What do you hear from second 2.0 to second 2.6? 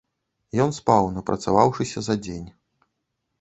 за дзень.